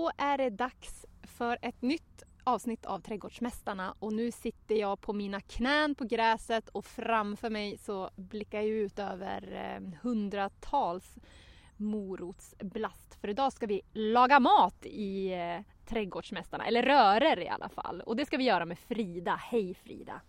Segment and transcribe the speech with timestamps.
[0.00, 5.12] Då är det dags för ett nytt avsnitt av Trädgårdsmästarna och nu sitter jag på
[5.12, 11.16] mina knän på gräset och framför mig så blickar jag ut över eh, hundratals
[11.76, 13.14] morotsblast.
[13.20, 18.00] För idag ska vi laga mat i eh, Trädgårdsmästarna, eller rörer i alla fall.
[18.00, 19.36] Och det ska vi göra med Frida.
[19.36, 20.20] Hej Frida!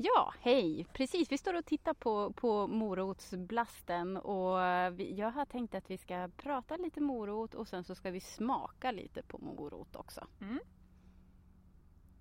[0.00, 0.86] Ja, hej!
[0.92, 5.90] Precis, vi står och tittar på, på morotsblasten och eh, vi, jag har tänkt att
[5.90, 10.26] vi ska prata lite morot och sen så ska vi smaka lite på morot också.
[10.40, 10.58] Mm.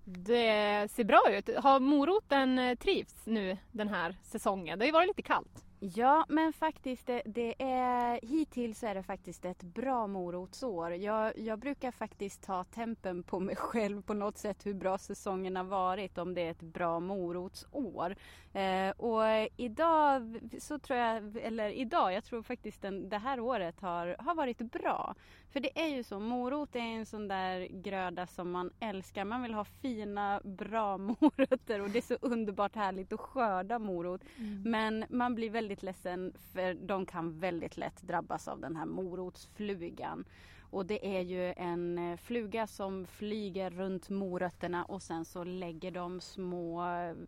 [0.03, 1.49] Det ser bra ut.
[1.57, 4.79] Har moroten eh, trivts nu den här säsongen?
[4.79, 5.66] Det har ju varit lite kallt.
[5.79, 10.91] Ja, men faktiskt det, det är hittills är det faktiskt ett bra morotsår.
[10.91, 15.55] Jag, jag brukar faktiskt ta tempen på mig själv på något sätt hur bra säsongen
[15.55, 18.15] har varit om det är ett bra morotsår.
[18.53, 23.81] Eh, och idag så tror jag, eller idag, jag tror faktiskt den, det här året
[23.81, 25.15] har, har varit bra.
[25.49, 29.25] För det är ju så, morot är en sån där gröda som man älskar.
[29.25, 34.21] Man vill ha fina, bra morötter och det är så underbart härligt att skörda morot.
[34.65, 38.85] Men man blir väldigt väldigt ledsen för de kan väldigt lätt drabbas av den här
[38.85, 40.25] morotsflugan.
[40.71, 45.91] Och det är ju en eh, fluga som flyger runt morötterna och sen så lägger
[45.91, 46.83] de små,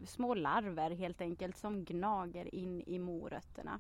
[0.06, 3.80] små larver helt enkelt som gnager in i morötterna.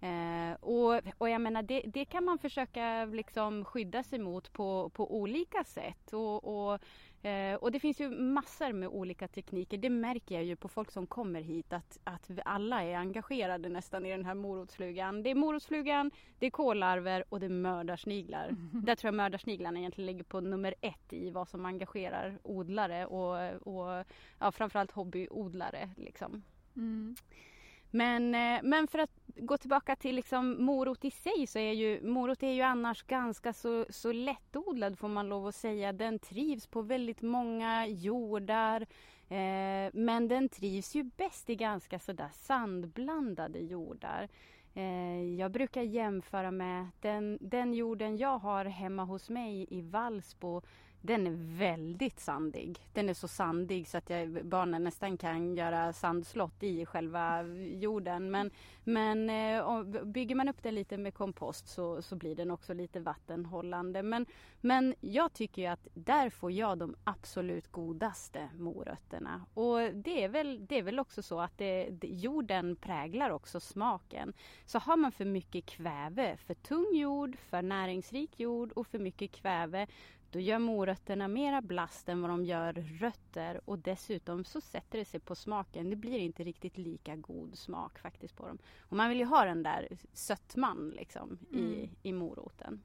[0.00, 4.88] Eh, och, och jag menar det, det kan man försöka liksom skydda sig mot på,
[4.88, 6.12] på olika sätt.
[6.12, 6.80] Och, och,
[7.22, 9.78] eh, och det finns ju massor med olika tekniker.
[9.78, 14.06] Det märker jag ju på folk som kommer hit att, att alla är engagerade nästan
[14.06, 15.22] i den här morotsflugan.
[15.22, 18.56] Det är morotsflugan, det är kollarver och det är mördarsniglar.
[18.72, 23.66] Där tror jag mördarsniglarna egentligen ligger på nummer ett i vad som engagerar odlare och,
[23.66, 24.04] och
[24.38, 25.90] ja, framförallt hobbyodlare.
[25.96, 26.42] Liksom.
[27.94, 32.02] Men, eh, men för att gå tillbaka till liksom morot i sig så är ju
[32.02, 35.92] morot är ju annars ganska så, så lättodlad får man lov att säga.
[35.92, 38.80] Den trivs på väldigt många jordar.
[39.28, 44.28] Eh, men den trivs ju bäst i ganska sådär sandblandade jordar.
[44.74, 50.62] Eh, jag brukar jämföra med den, den jorden jag har hemma hos mig i Valsbo.
[51.04, 52.78] Den är väldigt sandig.
[52.92, 58.30] Den är så sandig så att jag, barnen nästan kan göra sandslott i själva jorden.
[58.30, 58.50] Men,
[58.84, 63.00] men eh, bygger man upp den lite med kompost så, så blir den också lite
[63.00, 64.02] vattenhållande.
[64.02, 64.26] Men,
[64.60, 69.46] men jag tycker ju att där får jag de absolut godaste morötterna.
[69.54, 74.32] Och det är väl, det är väl också så att det, jorden präglar också smaken.
[74.66, 79.32] Så har man för mycket kväve, för tung jord, för näringsrik jord och för mycket
[79.32, 79.86] kväve
[80.32, 85.04] då gör morötterna mera blast än vad de gör rötter och dessutom så sätter det
[85.04, 85.90] sig på smaken.
[85.90, 88.58] Det blir inte riktigt lika god smak faktiskt på dem.
[88.80, 92.82] Och man vill ju ha den där sötman liksom i, i moroten.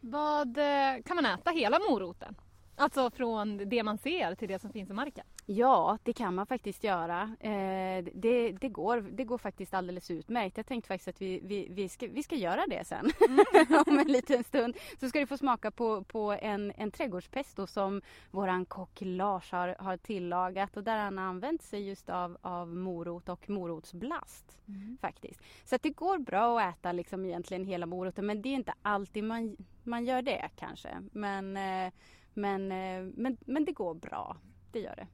[0.00, 2.34] Vad eh, kan man äta hela moroten?
[2.76, 5.26] Alltså från det man ser till det som finns i marken.
[5.46, 7.36] Ja, det kan man faktiskt göra.
[7.40, 10.56] Eh, det, det, går, det går faktiskt alldeles utmärkt.
[10.56, 13.10] Jag tänkte faktiskt att vi, vi, vi, ska, vi ska göra det sen
[13.86, 14.76] om en liten stund.
[15.00, 19.76] Så ska du få smaka på, på en, en trädgårdspesto som våran kock Lars har,
[19.78, 24.58] har tillagat och där han har använt sig just av, av morot och morotsblast.
[25.00, 25.40] faktiskt.
[25.64, 28.74] Så att det går bra att äta liksom egentligen hela moroten men det är inte
[28.82, 31.02] alltid man, man gör det kanske.
[31.12, 31.92] Men, eh,
[32.34, 34.36] men, eh, men, men det går bra.
[34.72, 35.06] Det gör det.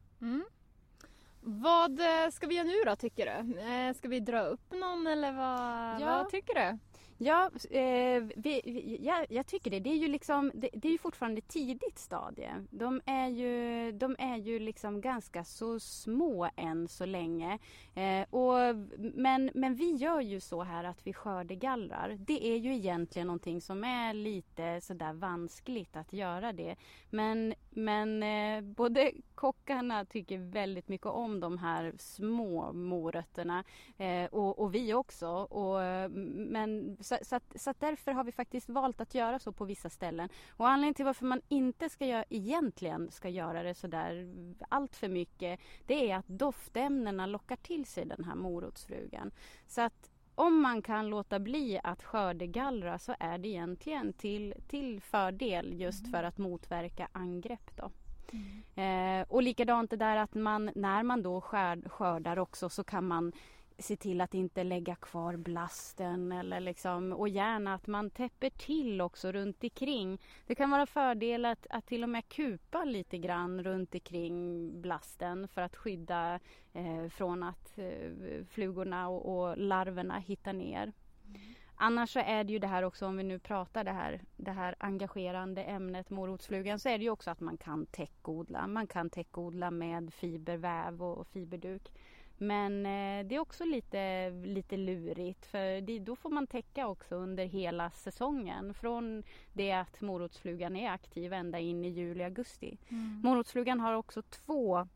[1.43, 3.61] Vad eh, ska vi göra nu då tycker du?
[3.61, 6.19] Eh, Ska vi dra upp någon eller vad, Ja.
[6.19, 6.79] vad tycker du?
[7.23, 9.81] Ja, eh, vi, vi, ja, jag tycker det.
[9.81, 12.67] Det är ju liksom, det, det, är ju fortfarande tidigt stadie.
[12.71, 17.59] De är ju, de är ju liksom ganska så små än så länge.
[17.95, 22.17] Eh, och, men, men vi gör ju så här att vi skördegallrar.
[22.19, 26.77] Det är ju egentligen någonting som är lite sådär vanskligt att göra det.
[27.11, 33.65] Men, men eh, både kockarna tycker väldigt mycket om de här små morötterna
[33.99, 35.29] eh, och, och, vi också.
[35.29, 39.39] Och, eh, men så, så, att, så att därför har vi faktiskt valt att göra
[39.39, 40.29] så på vissa ställen.
[40.51, 44.35] Och anledningen till varför man inte ska göra, egentligen ska göra det sådär
[44.69, 49.31] allt för mycket det är att doftämnena lockar till sig den här morotsfrugan.
[49.67, 55.01] Så att om man kan låta bli att skördegallra så är det egentligen till, till
[55.01, 56.13] fördel just mm.
[56.13, 57.71] för att motverka angrepp.
[57.77, 57.91] Då.
[58.33, 59.21] Mm.
[59.21, 63.07] Eh, och likadant det där att man när man då skär, skördar också så kan
[63.07, 63.33] man
[63.81, 69.01] se till att inte lägga kvar blasten eller liksom, och gärna att man täpper till
[69.01, 70.19] också runt omkring.
[70.47, 75.49] Det kan vara fördel att, att till och med kupa lite grann runt omkring blasten
[75.49, 76.41] för att skydda
[76.73, 80.83] eh, från att eh, flugorna och, och, larverna hittar ner.
[80.83, 81.41] Mm.
[81.83, 84.51] Annars så är det ju det här också om vi nu pratar det här, det
[84.51, 88.67] här engagerande ämnet morotsflugan så är det ju också att man kan täckodla.
[88.67, 91.93] Man kan täckodla med fiberväv och fiberduk.
[92.43, 97.15] Men eh, det är också lite, lite lurigt för det, då får man täcka också
[97.15, 98.75] under hela säsongen.
[98.75, 99.23] Från
[99.53, 102.79] det att morotsflugan är aktiv ända in i juli, augusti.
[102.89, 103.21] Mm.
[103.25, 104.89] Morotsflugan har också två,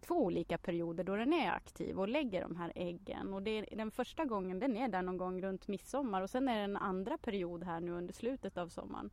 [0.00, 3.34] två olika perioder då den är aktiv och lägger de här äggen.
[3.34, 6.56] Och det, den första gången den är där någon gång runt midsommar och sen är
[6.56, 9.10] det en andra period här nu under slutet av sommaren.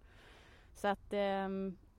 [0.74, 1.50] Så att eh,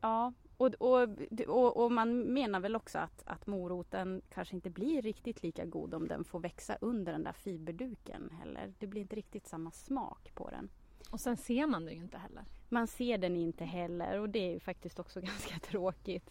[0.01, 1.09] ja, och, och,
[1.47, 5.95] och, och, man menar väl också att, att moroten kanske inte blir riktigt lika god
[5.95, 8.75] om den får växa under den där fiberduken heller.
[8.79, 10.69] Det blir inte riktigt samma smak på den.
[11.11, 12.45] Och sen ser man den ju inte heller.
[12.69, 16.31] Man ser den inte heller och det är ju faktiskt också ganska tråkigt.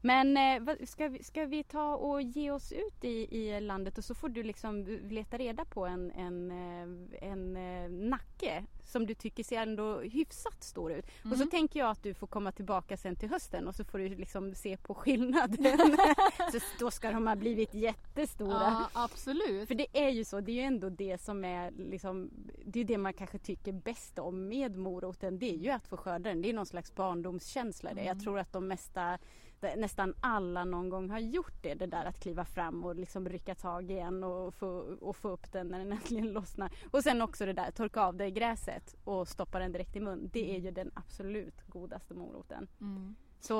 [0.00, 4.04] Men eh, ska, vi, ska vi ta och ge oss ut i, i landet och
[4.04, 9.06] så får du liksom leta reda på en, en, eh, en, en eh, nacke som
[9.06, 11.04] du tycker ser ändå hyfsat stor ut.
[11.22, 11.32] Mm.
[11.32, 11.50] Och så mm.
[11.50, 14.54] tänker jag att du får komma tillbaka sen till hösten och så får du liksom
[14.54, 15.96] se på skillnaden.
[16.52, 18.52] så då ska de ha blivit jättestora.
[18.52, 19.68] Ja, absolut.
[19.68, 22.30] För det är ju så, det är ju ändå det som är liksom,
[22.64, 25.38] det är det man kanske tycker bäst om med moroten.
[25.38, 26.42] Det är ju att få skörda den.
[26.42, 28.04] Det är någon slags barndomskänsla mm.
[28.04, 29.18] Jag tror att de mesta
[29.60, 31.74] nästan alla någon gång har gjort det.
[31.74, 34.66] Det där att kliva fram och liksom rycka tag igen och få,
[35.00, 36.72] och få upp den när den äntligen lossnar.
[36.90, 40.30] Och sen också det där torka av det gräset och stoppa den direkt i mun.
[40.32, 42.68] Det är ju den absolut godaste moroten.
[42.80, 43.16] Mm.
[43.40, 43.56] Så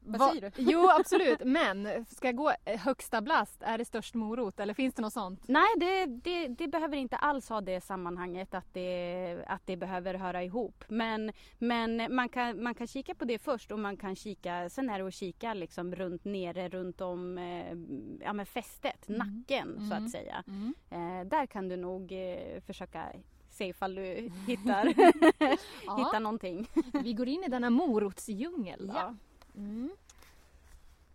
[0.00, 0.50] vad Va, säger du?
[0.72, 5.02] Jo absolut men ska jag gå högsta blast, är det störst morot eller finns det
[5.02, 5.48] något sånt?
[5.48, 10.14] Nej det, det, det, behöver inte alls ha det sammanhanget att det, att det behöver
[10.14, 10.84] höra ihop.
[10.88, 14.90] Men, men man, kan, man kan kika på det först och man kan kika, sen
[14.90, 17.76] är det att kika liksom runt nere runt om eh,
[18.24, 19.18] ja, med fästet, mm.
[19.18, 19.88] nacken mm.
[19.88, 20.10] så att mm.
[20.10, 20.44] säga.
[20.46, 20.74] Mm.
[20.90, 23.12] Eh, där kan du nog eh, försöka
[23.58, 24.84] se ifall du hittar,
[25.98, 26.70] hittar någonting.
[26.92, 28.92] Vi går in i denna morotsdjungel.
[28.94, 29.14] Ja.
[29.54, 29.90] Mm.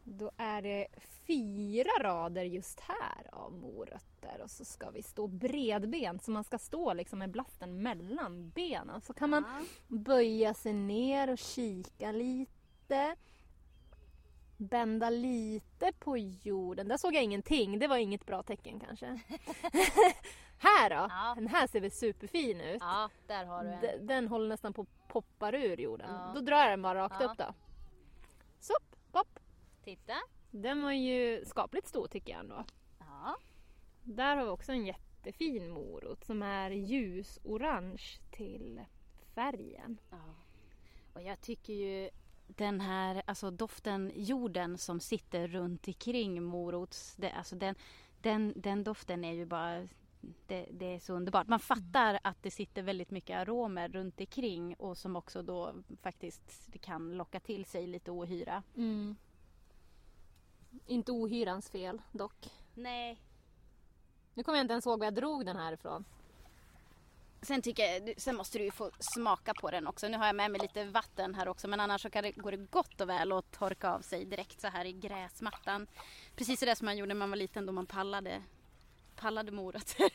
[0.03, 0.87] Då är det
[1.27, 6.57] fyra rader just här av morötter och så ska vi stå bredbent så man ska
[6.57, 9.01] stå liksom med blasten mellan benen.
[9.01, 9.45] Så kan man
[9.87, 13.15] böja sig ner och kika lite.
[14.57, 16.87] Bända lite på jorden.
[16.87, 17.79] Där såg jag ingenting.
[17.79, 19.19] Det var inget bra tecken kanske.
[20.63, 20.95] Här då?
[21.09, 21.33] Ja.
[21.35, 22.81] Den här ser väl superfin ut?
[22.81, 23.81] Ja, där har du en.
[23.81, 26.09] Den, den håller nästan på att poppa ur jorden.
[26.09, 26.31] Ja.
[26.35, 27.25] Då drar jag den bara rakt ja.
[27.25, 27.53] upp då.
[28.59, 28.73] Så,
[29.11, 29.39] pop.
[29.83, 30.13] Titta.
[30.51, 32.65] Den var ju skapligt stor tycker jag ändå.
[32.99, 33.37] Ja.
[34.03, 38.81] Där har vi också en jättefin morot som är ljusorange till
[39.35, 39.97] färgen.
[40.09, 40.17] Ja.
[41.13, 42.09] Och jag tycker ju
[42.47, 47.75] den här alltså doften, jorden som sitter runt omkring morots, det, alltså den,
[48.21, 49.87] den, den doften är ju bara
[50.47, 51.47] det, det, är så underbart.
[51.47, 56.71] Man fattar att det sitter väldigt mycket aromer runt omkring och som också då faktiskt
[56.81, 58.63] kan locka till sig lite ohyra.
[58.75, 59.15] Mm.
[60.87, 62.49] Inte ohyrans fel dock.
[62.73, 63.21] Nej.
[64.33, 66.05] Nu kommer jag inte ens ihåg var jag drog den här ifrån.
[67.41, 70.07] Sen, tycker jag, sen måste du ju få smaka på den också.
[70.07, 72.51] Nu har jag med mig lite vatten här också men annars så kan det, går
[72.51, 75.87] det gott och väl att torka av sig direkt så här i gräsmattan.
[76.35, 78.41] Precis det som man gjorde när man var liten då man pallade
[79.23, 80.09] pallade morötter.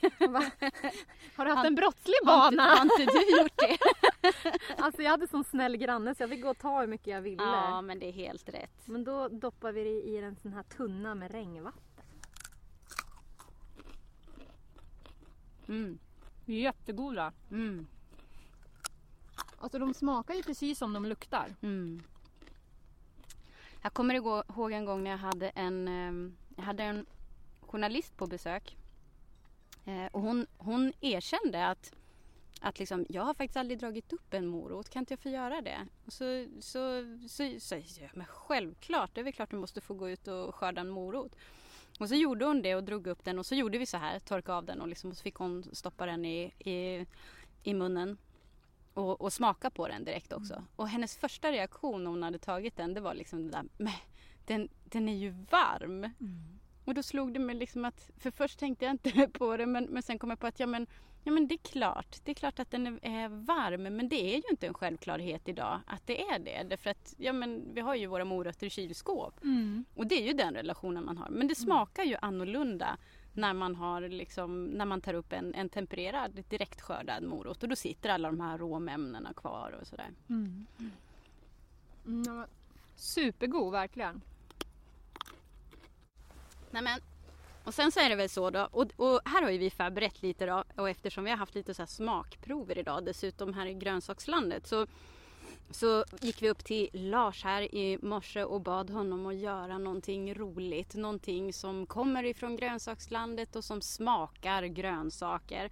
[1.36, 2.62] Har du haft en brottslig bana?
[2.62, 3.78] Har inte, du gjort det?
[4.82, 7.22] alltså jag hade sån snäll granne så jag fick gå och ta hur mycket jag
[7.22, 7.42] ville.
[7.42, 8.86] Ja men det är helt rätt.
[8.86, 12.04] Men då doppar vi det i en sån här tunna med regnvatten.
[15.68, 15.98] Mm.
[16.44, 17.32] Jättegoda.
[17.50, 17.86] Mm.
[19.58, 21.54] Alltså de smakar ju precis som de luktar.
[21.62, 22.02] Mm.
[23.82, 27.06] Jag kommer ihåg en gång när jag hade en, eh, jag hade en
[27.60, 28.77] journalist på besök.
[29.88, 31.92] Eh, och hon, hon erkände att,
[32.60, 35.60] att liksom, jag har faktiskt aldrig dragit upp en morot, kan inte jag få göra
[35.60, 35.86] det?
[36.06, 39.94] Och så, så, så, så, så men självklart, det är väl klart du måste få
[39.94, 41.36] gå ut och skörda en morot.
[41.98, 44.18] Och så gjorde hon det och drog upp den och så gjorde vi så här,
[44.18, 47.06] torkade av den och, liksom, och så fick hon stoppa den i, i,
[47.62, 48.18] i munnen
[48.94, 50.54] och, och smaka på den direkt också.
[50.54, 50.66] Mm.
[50.76, 53.92] Och hennes första reaktion när hon hade tagit den det var liksom det där, men
[54.46, 56.04] den, den är ju varm.
[56.04, 56.57] Mm.
[56.88, 59.84] Och då slog det mig liksom att, för först tänkte jag inte på det men,
[59.84, 60.86] men sen kom jag på att ja men,
[61.24, 64.16] ja men det är klart, det är klart att den är, är varm men det
[64.16, 66.62] är ju inte en självklarhet idag att det är det.
[66.68, 69.44] Därför att ja men vi har ju våra morötter i kylskåp.
[69.44, 69.84] Mm.
[69.94, 71.28] Och det är ju den relationen man har.
[71.30, 72.96] Men det smakar ju annorlunda
[73.32, 77.76] när man, har liksom, när man tar upp en, en tempererad direktskördad morot och då
[77.76, 80.10] sitter alla de här råmämnena kvar och sådär.
[80.28, 80.66] Mm.
[82.06, 82.44] Mm,
[82.96, 84.22] supergod verkligen.
[86.70, 87.00] Nämen.
[87.64, 90.22] Och sen så är det väl så då, och, och här har ju vi förberett
[90.22, 94.66] lite då och eftersom vi har haft lite så smakprover idag dessutom här i grönsakslandet
[94.66, 94.86] så
[95.70, 100.34] så gick vi upp till Lars här i morse och bad honom att göra någonting
[100.34, 100.94] roligt.
[100.94, 105.70] Någonting som kommer ifrån grönsakslandet och som smakar grönsaker.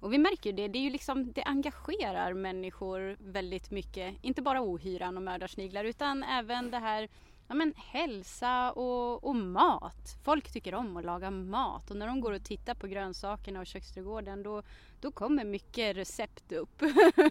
[0.00, 4.14] Och vi märker ju det, det, är ju liksom, det engagerar människor väldigt mycket.
[4.22, 7.08] Inte bara ohyran och mördarsniglar utan även det här
[7.48, 10.18] ja, men hälsa och, och, mat.
[10.24, 13.66] Folk tycker om att laga mat och när de går och tittar på grönsakerna och
[13.66, 14.62] köksträdgården då,
[15.00, 16.82] då kommer mycket recept upp.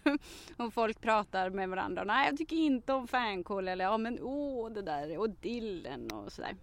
[0.58, 2.04] och folk pratar med varandra.
[2.04, 6.32] Nej, jag tycker inte om fänkål eller ja men åh det där och dillen och
[6.32, 6.56] sådär.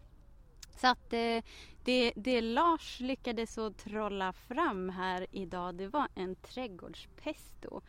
[0.80, 1.44] Så att eh,
[1.84, 7.80] det, det Lars lyckades att trolla fram här idag det var en trädgårdspesto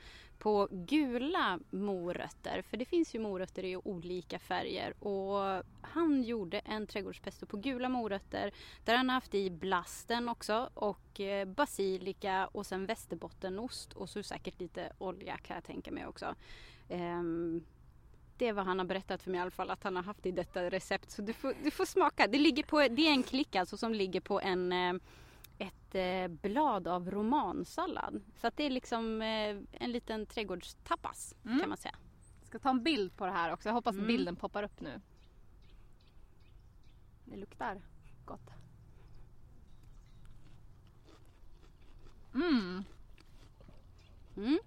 [0.43, 2.61] på gula morötter.
[2.61, 5.03] För det finns ju morötter i olika färger.
[5.03, 8.51] Och han gjorde en trädgårdspesto på gula morötter
[8.85, 14.59] där han haft i blasten också och eh, basilika och sen västerbottenost och så säkert
[14.59, 16.35] lite olja kan jag tänka mig också.
[16.89, 17.63] Um,
[18.37, 20.25] det är vad han har berättat för mig i alla fall att han har haft
[20.25, 21.11] i detta recept.
[21.11, 22.27] Så du får, du får smaka.
[22.27, 24.93] Det, ligger på, det är en klick alltså som ligger på en eh,
[25.57, 28.23] ett eh, blad av romansallad.
[28.35, 31.59] Så att det är liksom eh, en liten trädgårdstapas mm.
[31.59, 31.95] kan man säga.
[32.39, 33.69] Jag ska ta en bild på det här också.
[33.69, 34.07] Jag hoppas mm.
[34.07, 35.01] bilden poppar upp nu.
[37.25, 37.81] Det luktar
[38.25, 38.49] gott.
[42.33, 42.83] Mm.
[44.37, 44.59] Mm.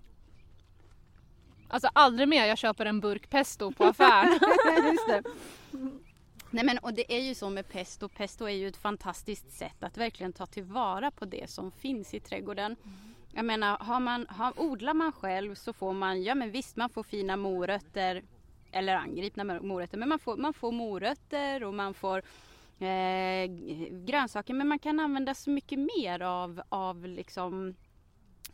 [1.68, 4.38] Alltså aldrig mer jag köper en burk pesto på affären.
[6.56, 6.62] Det.
[6.62, 8.08] Nej men och det är ju så med pesto.
[8.08, 12.20] Pesto är ju ett fantastiskt sätt att verkligen ta tillvara på det som finns i
[12.20, 12.76] trädgården.
[12.84, 12.96] Mm.
[13.32, 16.90] Jag menar, har man, har, odlar man själv så får man, ja men visst man
[16.90, 18.22] får fina morötter
[18.72, 22.22] eller angripna morötter, men man får, man får morötter och man får
[22.78, 23.46] eh,
[23.90, 27.74] grönsaker men man kan använda så mycket mer av, av liksom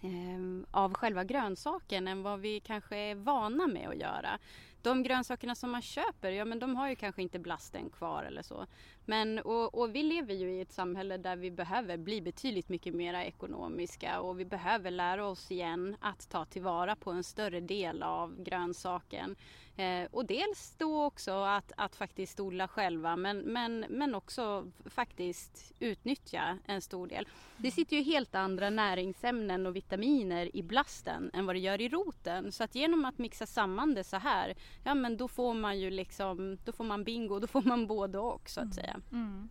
[0.00, 4.38] eh, av själva grönsaken än vad vi kanske är vana med att göra
[4.82, 8.42] de grönsakerna som man köper, ja men de har ju kanske inte blasten kvar eller
[8.42, 8.66] så.
[9.04, 12.94] Men, och, och, vi lever ju i ett samhälle där vi behöver bli betydligt mycket
[12.94, 18.02] mer ekonomiska och vi behöver lära oss igen att ta tillvara på en större del
[18.02, 19.36] av grönsaken.
[19.76, 25.72] Eh, och dels då också att, att faktiskt odla själva men, men, men också faktiskt
[25.78, 27.28] utnyttja en stor del.
[27.56, 31.88] Det sitter ju helt andra näringsämnen och vitaminer i blasten än vad det gör i
[31.88, 32.52] roten.
[32.52, 35.90] Så att genom att mixa samman det så här, ja men då får man ju
[35.90, 38.72] liksom, då får man bingo, då får man både och så att mm.
[38.72, 39.00] säga.
[39.12, 39.48] Mm.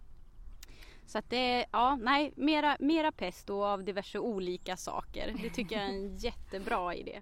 [1.06, 5.36] Så att det, ja nej, mera, mera pesto av diverse olika saker.
[5.42, 7.22] Det tycker jag är en jättebra idé.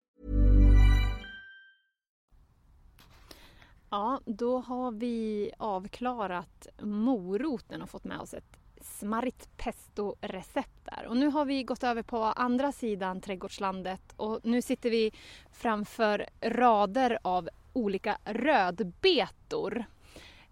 [3.93, 11.05] Ja, då har vi avklarat moroten och fått med oss ett smarrigt pesto-recept där.
[11.07, 15.11] Och nu har vi gått över på andra sidan trädgårdslandet och nu sitter vi
[15.51, 19.85] framför rader av olika rödbetor.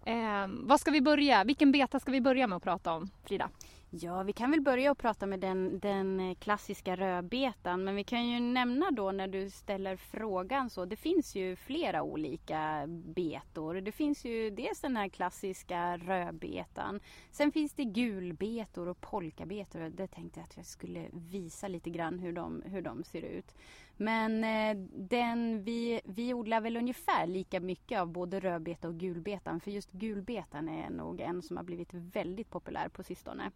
[0.04, 1.44] Eh, vad ska vi börja?
[1.44, 3.50] Vilken beta ska vi börja med att prata om, Frida?
[3.92, 7.84] Ja, vi kan väl börja och prata med den, den eh, klassiska rödbetan.
[7.84, 10.84] Men vi kan ju nämna då när du ställer frågan så.
[10.84, 13.74] Det finns ju flera olika betor.
[13.74, 17.00] Det finns ju dels den här klassiska rödbetan.
[17.30, 19.80] Sen finns det gulbetor och polkabetor.
[19.80, 23.54] Det tänkte jag att jag skulle visa lite grann hur de, hur de ser ut.
[24.00, 29.60] Men eh, den, vi, vi odlar väl ungefär lika mycket av både rödbeta och gulbetan.
[29.60, 33.50] För just gulbetan är nog en som har blivit väldigt populär på sistone.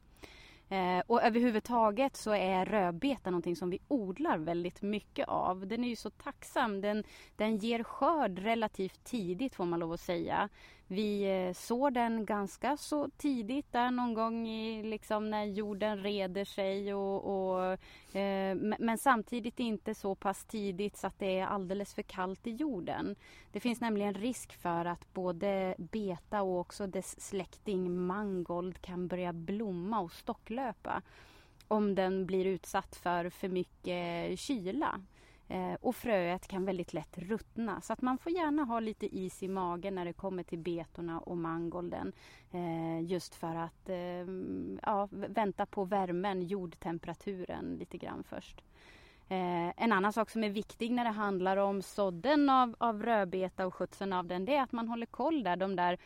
[0.68, 5.66] Eh, och överhuvudtaget så är rödbeta någonting som vi odlar väldigt mycket av.
[5.66, 6.80] Den är ju så tacksam.
[6.80, 7.04] Den,
[7.36, 10.48] den ger skörd relativt tidigt får man lov att säga.
[10.86, 16.44] Vi såg sår den ganska så tidigt där någon gång i, liksom när jorden reder
[16.44, 17.72] sig och, och
[18.16, 22.50] eh, men samtidigt inte så pass tidigt så att det är alldeles för kallt i
[22.50, 23.16] jorden.
[23.52, 29.32] Det finns nämligen risk för att både beta och också dess släkting mangold kan börja
[29.32, 31.02] blomma och stocklöpa
[31.68, 35.00] om den blir utsatt för för mycket kyla.
[35.54, 39.42] Eh, och fröet kan väldigt lätt ruttna så att man får gärna ha lite is
[39.42, 42.12] i magen när det kommer till betorna och mangolden.
[42.52, 44.26] Eh, just för att eh,
[44.82, 48.62] ja, vänta på värmen, jordtemperaturen lite grann först.
[49.28, 53.66] Eh, en annan sak som är viktig när det handlar om sådden av, av rödbeta
[53.66, 55.98] och skötseln av den det är att man håller koll där, de där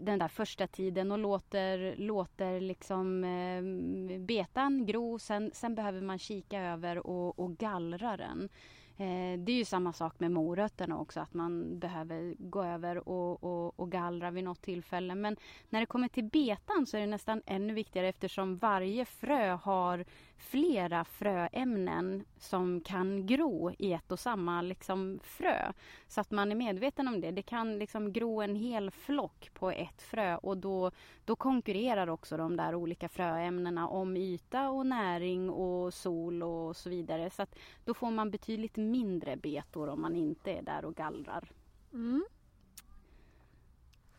[0.00, 5.18] den där första tiden och låter, låter liksom eh, betan gro.
[5.18, 8.48] Sen, sen behöver man kika över och, och gallra den.
[8.96, 13.44] Eh, det är ju samma sak med morötterna också, att man behöver gå över och,
[13.44, 15.14] och, och, gallra vid något tillfälle.
[15.14, 15.36] Men
[15.70, 20.04] när det kommer till betan så är det nästan ännu viktigare eftersom varje frö har
[20.36, 25.72] flera fröämnen som kan gro i ett och samma liksom, frö.
[26.08, 27.30] Så att man är medveten om det.
[27.30, 30.90] Det kan liksom gro en hel flock på ett frö och då,
[31.24, 36.90] då konkurrerar också de där olika fröämnena om yta och näring och sol och så
[36.90, 37.30] vidare.
[37.30, 41.48] Så att då får man betydligt mindre betor om man inte är där och gallrar.
[41.92, 42.24] Mm.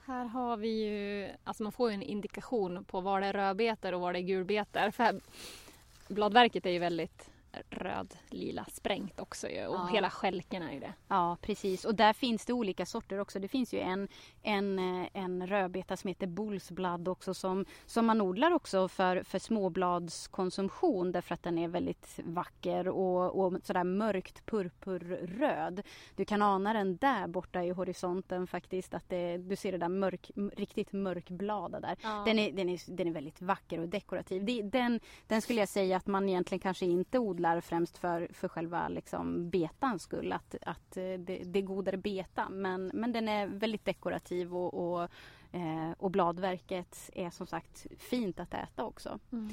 [0.06, 3.94] Här har vi ju, alltså man får ju en indikation på var det är rödbetor
[3.94, 4.92] och var det är gulbetor.
[4.92, 5.22] För
[6.08, 7.30] bladverket är ju väldigt
[7.70, 9.90] röd, lila sprängt också ju, och ja.
[9.94, 10.94] hela skälken är ju det.
[11.08, 13.40] Ja precis och där finns det olika sorter också.
[13.40, 14.08] Det finns ju en,
[14.44, 19.40] en, eh, en rödbeta som heter bullsblad också som, som man odlar också för, för
[19.40, 25.82] småbladskonsumtion därför att den är väldigt vacker och, och sådär mörkt purpurröd.
[26.16, 29.90] Du kan ana den där borta i horisonten faktiskt att det, du ser det där
[29.90, 31.98] mörk, riktigt mörkblada där.
[32.02, 32.24] Ja.
[32.26, 34.70] Den, är, den, är, den är väldigt vacker och dekorativ.
[34.70, 38.48] Den, den skulle jag säga att man egentligen kanske inte odlar odlar främst för, för
[38.48, 40.32] själva liksom betans skull.
[40.32, 44.74] Att, att eh, det, det är godare beta men, men den är väldigt dekorativ och,
[44.74, 45.10] och,
[45.52, 49.20] eh, och bladverket är som sagt fint att äta också.
[49.32, 49.50] Mm.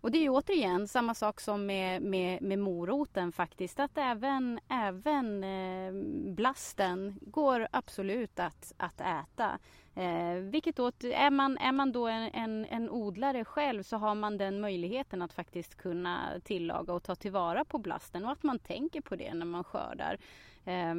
[0.00, 3.80] Och det är återigen samma sak som med, med, med moroten faktiskt.
[3.80, 5.92] Att även, även eh,
[6.34, 9.58] blasten går absolut att, att äta.
[9.98, 14.14] Eh, vilket då, är man, är man då en, en, en, odlare själv så har
[14.14, 18.58] man den möjligheten att faktiskt kunna tillaga och ta tillvara på blasten och att man
[18.58, 20.18] tänker på det när man skördar.
[20.64, 20.94] Eh,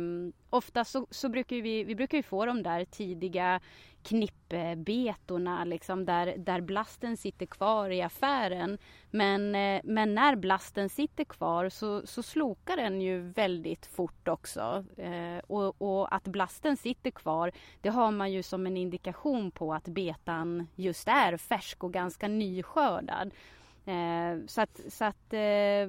[0.50, 3.60] ofta så, så, brukar vi, vi brukar ju få de där tidiga
[4.04, 8.78] knippbetorna liksom där, där blasten sitter kvar i affären.
[9.12, 14.86] Men, eh, men när blasten sitter kvar så, så slokar den ju väldigt fort också.
[14.98, 19.74] Eh, och, och, att blasten sitter kvar det har man ju som en indikation på
[19.74, 23.32] att betan just är färsk och ganska nyskördad.
[23.90, 25.88] Eh, så att, så att, eh,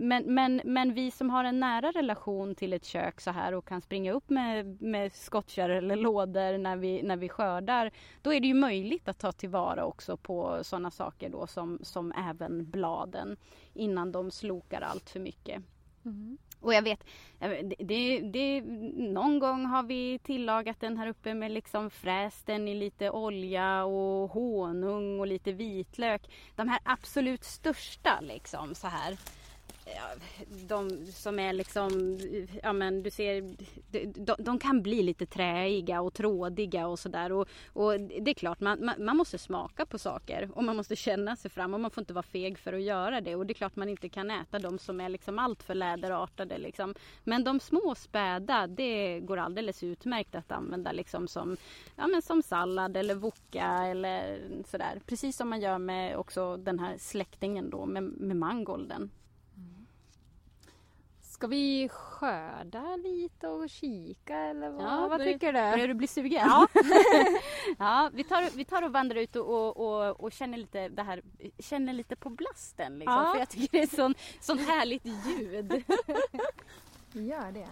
[0.00, 3.64] men, men, men vi som har en nära relation till ett kök så här och
[3.64, 7.90] kan springa upp med, med skottkärror eller lådor när vi, när vi skördar.
[8.22, 12.12] Då är det ju möjligt att ta tillvara också på sådana saker då som, som
[12.12, 13.36] även bladen
[13.74, 15.62] innan de slokar allt för mycket.
[16.04, 16.38] Mm.
[16.60, 17.04] Och jag vet,
[17.38, 18.62] det, det, det,
[18.94, 23.84] någon gång har vi tillagat den här uppe med liksom fräst den i lite olja
[23.84, 26.22] och honung och lite vitlök.
[26.56, 29.18] De här absolut största liksom så här
[30.68, 32.18] de som är liksom,
[32.62, 33.56] ja men du ser,
[34.24, 37.32] de, de kan bli lite träiga och trådiga och sådär.
[37.32, 40.96] Och, och, det är klart, man, man, man, måste smaka på saker och man måste
[40.96, 43.36] känna sig fram och man får inte vara feg för att göra det.
[43.36, 46.58] Och det är klart man inte kan äta de som är liksom alltför läderartade.
[46.58, 46.94] Liksom.
[47.24, 51.56] Men de små späda, det går alldeles utmärkt att använda liksom som,
[51.96, 55.00] ja, men som sallad eller voka eller sådär.
[55.06, 59.10] Precis som man gör med också den här släktingen då med, med mangolden.
[61.38, 65.58] Ska vi skörda lite och kika eller vad, ja, vad tycker du?
[65.58, 66.46] Börjar du bli sugen?
[66.46, 66.68] Ja.
[67.78, 71.02] ja vi, tar, vi tar och vandrar ut och, och, och, och, känner, lite det
[71.02, 71.22] här,
[71.58, 72.98] känner lite på blasten.
[72.98, 73.32] Liksom, ja.
[73.32, 75.84] För jag tycker det är sån, sån härligt ljud.
[77.12, 77.68] Gör det.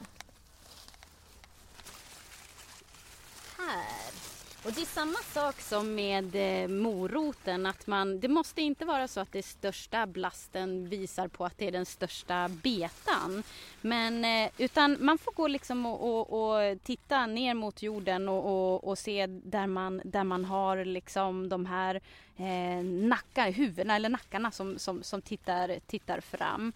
[3.59, 4.26] Här
[4.67, 9.09] och det är samma sak som med eh, moroten att man, det måste inte vara
[9.09, 13.43] så att det största blasten visar på att det är den största betan.
[13.81, 18.45] Men, eh, utan man får gå liksom och, och, och titta ner mot jorden och,
[18.45, 22.01] och, och, se där man, där man har liksom de här
[22.37, 26.73] eh, nackar, huvudena eller nackarna som, som, som tittar, tittar fram.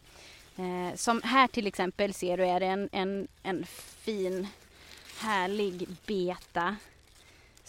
[0.57, 3.66] Eh, som här till exempel ser du är det en, en, en
[4.05, 4.46] fin
[5.18, 6.76] härlig beta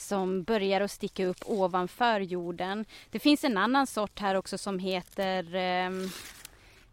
[0.01, 2.85] som börjar att sticka upp ovanför jorden.
[3.09, 6.09] Det finns en annan sort här också som heter ehm,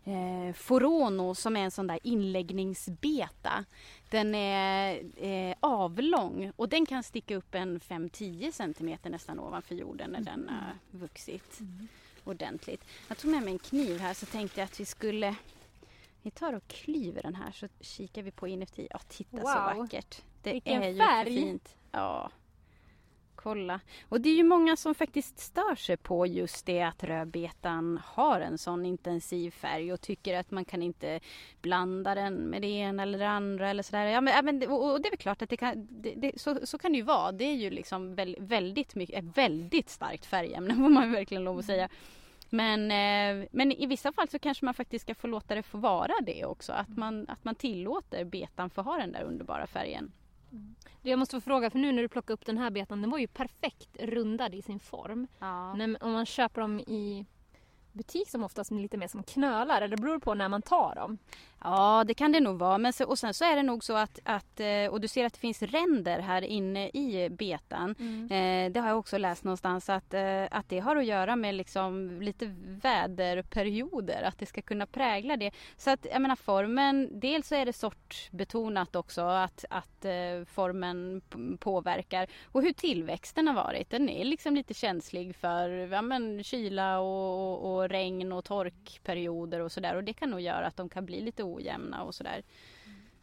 [0.04, 3.64] eh, Forono som är en sån där inläggningsbeta.
[4.10, 10.10] Den är eh, avlång och den kan sticka upp en 5-10 cm nästan ovanför jorden
[10.10, 11.88] när den har vuxit mm.
[12.24, 12.84] ordentligt.
[13.08, 15.34] Jag tog med mig en kniv här så tänkte jag att vi skulle
[16.22, 18.88] vi tar och klyver den här så kikar vi på inuti.
[18.90, 19.46] Ja, titta wow.
[19.46, 20.22] så vackert.
[20.42, 21.36] Det Vilken är ju färg!
[21.36, 21.76] fint.
[21.90, 22.30] Ja,
[23.42, 23.80] kolla.
[24.08, 28.40] Och det är ju många som faktiskt stör sig på just det att rödbetan har
[28.40, 31.20] en sån intensiv färg och tycker att man kan inte
[31.60, 34.06] blanda den med det ena eller det andra eller sådär.
[34.06, 36.92] Ja, men, och det är väl klart att det kan, det, det, så, så kan
[36.92, 37.32] det ju vara.
[37.32, 41.64] Det är ju liksom väldigt mycket, ett väldigt starkt färgämne får man verkligen lov att
[41.64, 41.88] säga.
[42.50, 45.78] Men, eh, men i vissa fall så kanske man faktiskt ska få låta det få
[45.78, 46.72] vara det också.
[46.72, 50.12] Att man, att man tillåter betan få ha den där underbara färgen.
[50.52, 50.74] Mm.
[51.02, 53.18] Jag måste få fråga, för nu när du plockade upp den här betan, den var
[53.18, 55.26] ju perfekt rundad i sin form.
[55.38, 55.74] Ja.
[55.74, 57.26] När, om man köper dem i
[57.98, 61.18] butik som oftast är lite mer som knölar eller beror på när man tar dem?
[61.64, 63.96] Ja det kan det nog vara men så, och sen så är det nog så
[63.96, 67.94] att, att eh, och du ser att det finns ränder här inne i betan.
[67.98, 68.24] Mm.
[68.24, 71.54] Eh, det har jag också läst någonstans att, eh, att det har att göra med
[71.54, 75.50] liksom lite väderperioder att det ska kunna prägla det.
[75.76, 80.06] Så att jag menar formen, dels så är det sortbetonat också att, att
[80.46, 81.22] formen
[81.58, 83.90] påverkar och hur tillväxten har varit.
[83.90, 89.60] Den är liksom lite känslig för ja, men, kyla och, och, och regn och torkperioder
[89.60, 92.42] och sådär och det kan nog göra att de kan bli lite ojämna och sådär.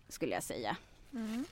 [0.10, 0.78] Skulle jag säga.
[1.13, 1.45] Mm.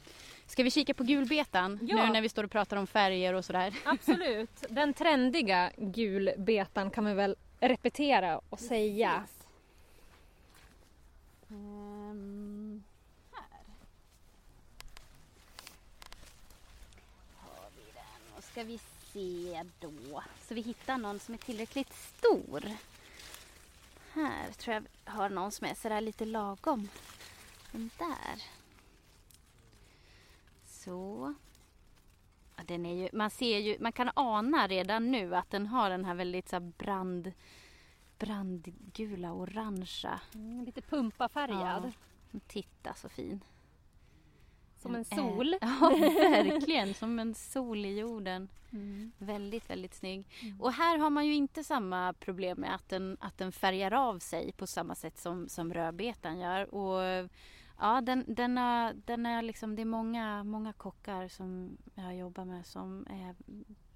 [0.47, 1.95] Ska vi kika på gulbetan ja.
[1.95, 3.73] nu när vi står och pratar om färger och sådär?
[3.85, 4.65] Absolut.
[4.69, 9.23] Den trendiga gulbetan kan vi väl repetera och säga.
[11.47, 12.83] Um,
[13.31, 13.63] här.
[17.35, 18.37] Har vi den.
[18.37, 18.79] Och ska vi
[19.13, 20.23] se då.
[20.47, 22.63] Så vi hittar någon som är tillräckligt stor.
[24.13, 26.89] Här tror jag har någon som är sådär lite lagom.
[27.71, 28.43] Den där.
[30.65, 31.33] Så.
[32.55, 35.89] Ja, den är ju, man ser ju, man kan ana redan nu att den har
[35.89, 37.31] den här väldigt så brand,
[38.19, 40.19] brandgula, orangea.
[40.33, 41.93] Mm, lite pumpafärgad.
[42.31, 42.39] Ja.
[42.47, 43.41] Titta så fin.
[44.83, 45.55] Som en sol.
[45.61, 46.93] ja, verkligen.
[46.93, 48.49] Som en sol i jorden.
[48.71, 49.11] Mm.
[49.17, 50.27] Väldigt, väldigt snygg.
[50.41, 50.61] Mm.
[50.61, 54.19] Och här har man ju inte samma problem med att den, att den färgar av
[54.19, 56.75] sig på samma sätt som, som rödbetan gör.
[56.75, 57.29] Och
[57.79, 62.45] ja, den, den, är, den är liksom, det är många, många kockar som jag jobbar
[62.45, 63.35] med som är,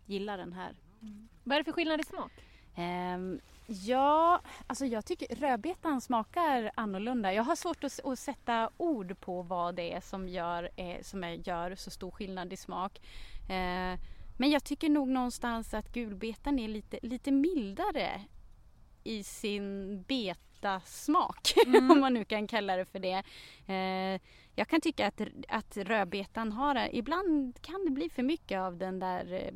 [0.05, 0.75] gillar den här.
[1.01, 1.27] Mm.
[1.43, 2.31] Vad är det för skillnad i smak?
[2.77, 7.33] Um, ja, alltså jag tycker rödbetan smakar annorlunda.
[7.33, 11.23] Jag har svårt att, att sätta ord på vad det är som gör, eh, som
[11.23, 12.99] gör så stor skillnad i smak.
[13.43, 13.99] Uh,
[14.37, 18.21] men jag tycker nog någonstans att gulbetan är lite, lite mildare
[19.03, 20.01] i sin
[20.61, 21.91] betasmak, Mm.
[21.91, 23.23] om man nu kan kalla det för det.
[23.67, 24.21] Eh,
[24.55, 28.99] jag kan tycka att, att rödbetan har, ibland kan det bli för mycket av den
[28.99, 29.53] där eh,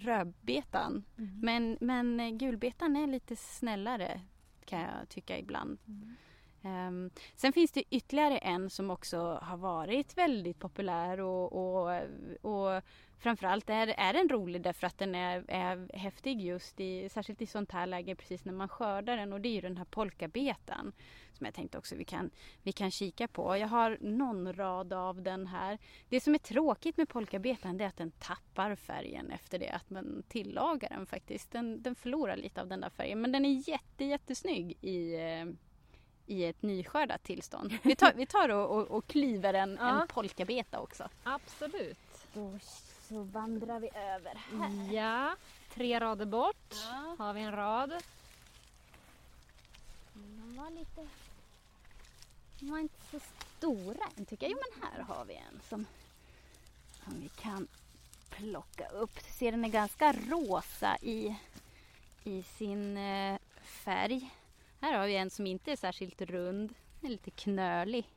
[0.00, 1.04] rödbetan.
[1.18, 1.40] Mm.
[1.42, 4.20] Men, men eh, gulbetan är lite snällare
[4.64, 5.78] kan jag tycka ibland.
[6.62, 12.00] Ehm, sen finns det ytterligare en som också har varit väldigt populär och, och,
[12.40, 12.82] och
[13.18, 17.46] framförallt är, är den rolig därför att den är, är häftig just i, särskilt i
[17.46, 20.92] sånt här läge precis när man skördar den och det är ju den här polkabetan
[21.32, 22.30] som jag tänkte också vi kan,
[22.62, 23.56] vi kan kika på.
[23.56, 25.78] Jag har någon rad av den här.
[26.08, 29.90] Det som är tråkigt med polkabetan det är att den tappar färgen efter det att
[29.90, 31.50] man tillagar den faktiskt.
[31.52, 35.44] Den, den förlorar lite av den där färgen men den är jätte, jättesnygg i eh,
[36.26, 37.74] i ett nyskördat tillstånd.
[37.82, 40.02] Vi tar, vi tar och, och, och klyver en, Ja.
[40.02, 41.08] en polkabeta också.
[41.22, 41.98] Absolut.
[42.34, 42.58] Då
[43.08, 44.92] så vandrar vi över här.
[44.92, 45.36] Ja,
[45.74, 47.16] tre rader bort Ja.
[47.18, 48.02] har vi en rad.
[50.12, 51.06] De var lite...
[52.60, 53.18] De var inte så
[53.58, 54.52] stora än tycker jag.
[54.52, 55.86] Jo men här har vi en som,
[57.04, 57.68] som vi kan
[58.30, 59.18] plocka upp.
[59.30, 61.36] Ser den är ganska rosa i,
[62.24, 64.30] i sin eh, färg.
[64.80, 66.74] Här har vi en som inte är särskilt rund.
[67.00, 68.08] Den är lite knölig.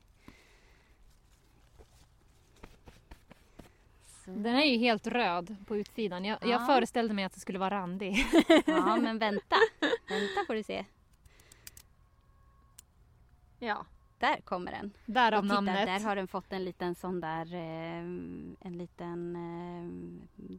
[4.28, 4.32] Så.
[4.40, 6.26] Den är ju helt röd på utsidan.
[6.26, 6.66] Jag, jag Ja.
[6.66, 8.26] föreställde mig att det skulle vara randig.
[8.66, 9.56] Ja men vänta.
[10.10, 10.86] Vänta får du se.
[13.60, 13.86] Ja,
[14.20, 14.92] Där kommer den.
[15.06, 15.86] därav titta, namnet.
[15.86, 18.00] där har den fått en liten sån där, eh,
[18.60, 19.90] en liten, eh,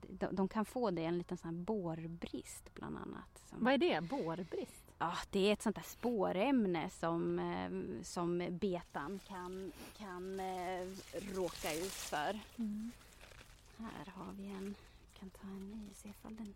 [0.08, 3.42] de, de kan få det, en liten sån här bårbrist bland annat.
[3.50, 4.00] Som, Vad är det?
[4.00, 4.84] Bårbrist?
[4.98, 10.40] ja, det är ett sånt där spårämne som, eh, som betan kan, kan
[11.34, 12.38] råka ut för.
[13.78, 16.54] Här har vi en, jag kan ta en ny och se ifall den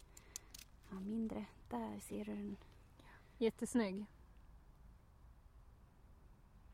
[0.89, 1.45] har mindre.
[1.69, 2.57] Där ser du den.
[3.39, 4.07] Jättesnygg.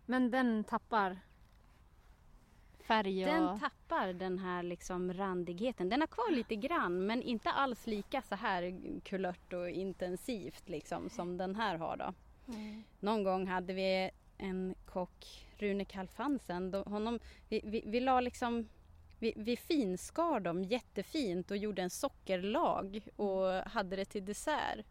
[0.07, 1.19] Men den tappar
[2.79, 3.33] färg och...
[3.33, 5.89] Den tappar den här liksom randigheten.
[5.89, 11.11] Den har kvar lite grann men inte alls lika så här kulört och intensivt liksom
[11.11, 12.15] som den här har då.
[12.53, 12.83] Mm.
[13.01, 18.69] Någon gång hade vi en kock, Rune Kalfansen, honom, vi, vi, vi la liksom
[19.18, 24.87] vi, vi finskar dem jättefint och gjorde en sockerlag och hade det till dessert.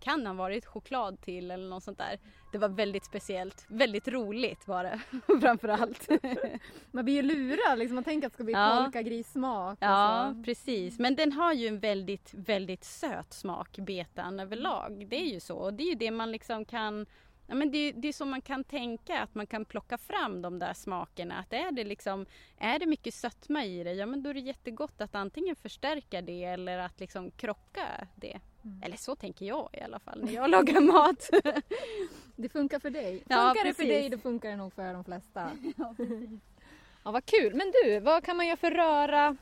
[0.00, 2.18] Kan ha varit choklad till eller något sånt där.
[2.52, 3.64] Det var väldigt speciellt.
[3.68, 5.00] Väldigt roligt var det
[5.40, 6.08] framförallt.
[6.90, 7.94] Man blir ju lurad liksom.
[7.94, 8.82] Man tänker att det ska bli Ja.
[8.84, 9.78] polkagrissmak.
[9.80, 10.42] Ja, så.
[10.44, 10.98] precis.
[10.98, 15.06] Men den har ju en väldigt, väldigt söt smak, betan överlag.
[15.08, 15.56] Det är ju så.
[15.56, 17.06] Och det är ju det man liksom kan
[17.52, 20.42] Ja, men det, är- det är så man kan tänka, att man kan plocka fram
[20.42, 21.38] de där smakerna.
[21.38, 22.26] Att är det, liksom,
[22.58, 26.22] är det mycket sötma i det, ja men då är det jättegott att antingen förstärka
[26.22, 28.40] det eller att liksom krocka det.
[28.82, 31.30] Eller så tänker jag i alla fall när jag lagar mat.
[32.36, 33.18] Det funkar för dig.
[33.18, 33.86] Funkar Ja, det för precis.
[33.88, 35.50] dig, då funkar det nog för de flesta.
[37.04, 37.54] Ja, vad kul.
[37.54, 39.36] Men du, vad kan man göra för röra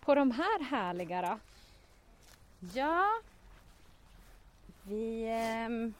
[0.00, 1.38] på de här härliga då?
[2.74, 3.08] Ja.
[4.82, 5.26] Vi...
[5.28, 5.94] ehm,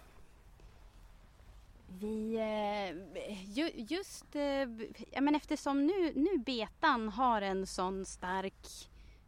[2.00, 2.36] vi...
[2.36, 4.36] Eh, ju, just...
[4.36, 4.68] Eh,
[5.10, 8.66] ja, men eftersom nu, nu betan har en sån stark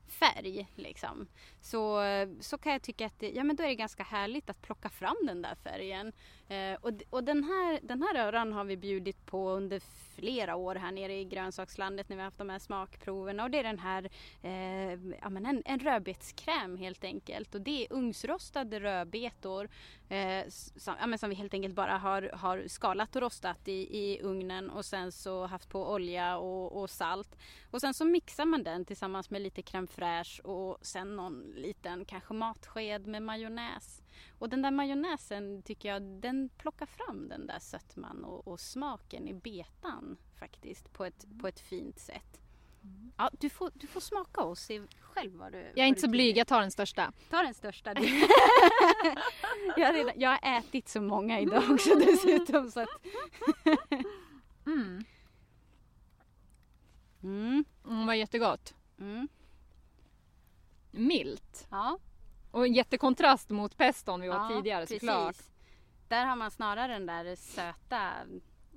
[0.07, 1.27] färg liksom.
[1.67, 2.03] Så,
[2.41, 4.89] så kan jag tycka att det, ja, men då är det ganska härligt att plocka
[4.89, 6.13] fram den där färgen.
[6.49, 9.81] Eh, och och den, här, den här röran har vi bjudit på under
[10.17, 13.45] flera år här nere i grönsakslandet när vi har haft de här smakproverna.
[13.45, 14.11] Och det är den här
[14.43, 17.55] eh, ja, men en, en rödbetskräm helt enkelt.
[17.55, 19.69] Och det är ugnsrostade rödbetor
[20.09, 23.99] eh, som, ja, men som vi helt enkelt bara har, har skalat och rostat i,
[23.99, 27.37] i ugnen och sen så haft på olja och, och salt.
[27.71, 32.05] Och sen så mixar man den tillsammans med lite crème fraîche och sen någon liten
[32.05, 34.03] kanske matsked med majonnäs.
[34.39, 39.29] Och den där majonnäsen tycker jag den plockar fram den där sötman och, och smaken
[39.29, 42.41] i betan faktiskt på ett, på ett fint sätt.
[43.17, 46.01] Ja, du får, du får smaka och se själv vad du Jag är vad inte
[46.01, 47.13] så blyg, jag tar den största.
[47.31, 47.95] Ta den största
[49.77, 52.89] jag, har redan, jag har ätit så många idag också dessutom så att...
[54.67, 55.05] Mm.
[57.23, 58.75] Mm, Mm, var jättegott.
[58.99, 59.29] mm,
[60.97, 61.67] Milt.
[61.71, 61.99] ja,
[62.51, 65.01] Och en jättekontrast mot peston vi åt ja, tidigare precis.
[65.01, 65.37] såklart.
[66.09, 68.11] Där har man snarare den där söta,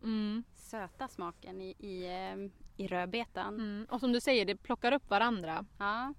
[0.03, 0.43] Mm.
[0.55, 2.49] söta smaken i, i, eh,
[2.83, 3.53] i rödbetan.
[3.53, 3.87] Mm.
[3.89, 5.65] Och som du säger, det plockar upp varandra.
[5.77, 6.13] Ja,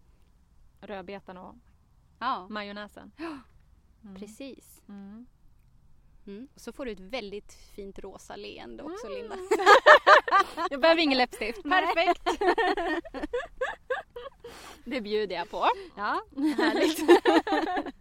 [0.80, 1.54] Rödbetan och
[2.18, 3.12] ja majonnäsen.
[4.18, 4.82] precis.
[6.30, 6.48] Mm.
[6.56, 9.18] Så får du ett väldigt fint rosa leende också Mm.
[9.18, 9.36] Linda.
[10.70, 11.62] Jag behöver ingen läppstift.
[11.62, 12.22] Perfekt!
[14.84, 15.66] Det bjuder jag på.
[15.96, 16.22] Ja,
[16.56, 16.98] härligt.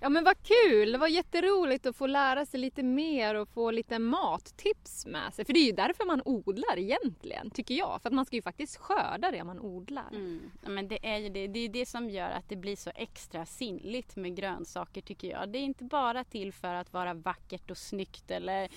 [0.00, 0.92] Ja men vad kul!
[0.92, 5.44] Det var jätteroligt att få lära sig lite mer och få lite mattips med sig.
[5.44, 8.02] För det är ju därför man odlar egentligen, tycker jag.
[8.02, 10.08] För att man ska ju faktiskt skörda det man odlar.
[10.12, 10.50] Mm.
[10.62, 11.46] Ja, men det är ju det.
[11.46, 15.48] Det är det som gör att det blir så extra sinnligt med grönsaker tycker jag.
[15.48, 18.68] Det är inte bara till för att vara vackert och snyggt eller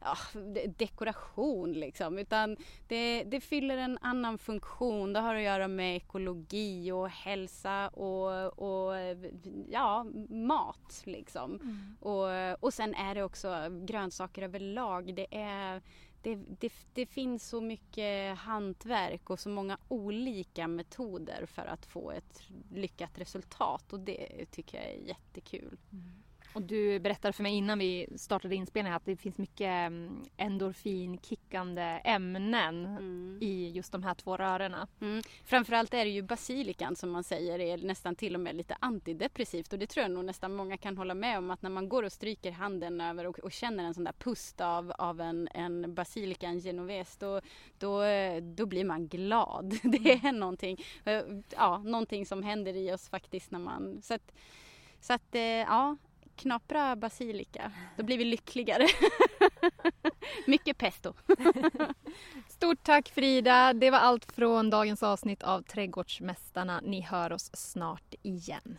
[0.00, 0.16] ja,
[0.78, 2.18] dekoration liksom.
[2.18, 2.56] Utan
[2.88, 5.12] det, det fyller en annan funktion.
[5.12, 8.94] Det har att göra med ekologi och hälsa och, och
[9.68, 11.50] ja, mat liksom.
[11.50, 11.96] Mm.
[12.00, 15.14] Och, och sen är det också grönsaker överlag.
[15.14, 15.82] Det är
[16.22, 22.10] det, det, det, finns så mycket hantverk och så många olika metoder för att få
[22.10, 25.78] ett lyckat resultat och det tycker jag är jättekul.
[25.92, 26.22] Mm.
[26.58, 32.00] Och du berättade för mig innan vi startade inspelningen att det finns mycket mm, endorfinkickande
[32.04, 33.38] ämnen mm.
[33.40, 34.88] i just de här två rörorna.
[35.00, 35.22] Mm.
[35.44, 39.72] Framförallt är det ju basilikan som man säger är nästan till och med lite antidepressivt
[39.72, 42.02] och det tror jag nog nästan många kan hålla med om att när man går
[42.02, 45.94] och stryker handen över och, och känner en sån där pust av, av en, en
[45.94, 47.40] basilika, en genovese, då,
[47.78, 48.02] då,
[48.40, 49.78] då blir man glad.
[49.82, 50.84] Det är någonting,
[51.56, 54.32] ja, någonting som händer i oss faktiskt när man så att,
[55.00, 55.96] så att eh, ja,
[56.38, 57.72] knapra basilika.
[57.96, 58.86] Då blir vi lyckligare.
[60.46, 61.14] Mycket pesto.
[62.48, 63.72] Stort tack Frida.
[63.72, 66.80] Det var allt från dagens avsnitt av Trädgårdsmästarna.
[66.80, 68.78] Ni hör oss snart igen.